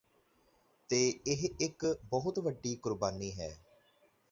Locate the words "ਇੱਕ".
1.59-1.85